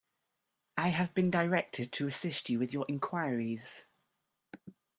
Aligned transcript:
I 0.77 0.87
have 0.87 1.13
been 1.13 1.29
directed 1.29 1.91
to 1.91 2.07
assist 2.07 2.49
you 2.49 2.57
with 2.57 2.73
your 2.73 2.87
enquiries. 2.89 3.85